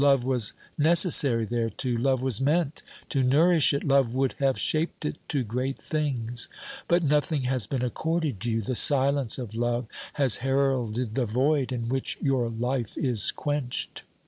[0.01, 5.05] Love was neces sary thereto, love was meant to nourish it, love would have shaped
[5.05, 6.49] it to great things;
[6.87, 11.87] but nothing has been accorded you: the silence of love has heralded the void in
[11.87, 14.01] which your life is quenched.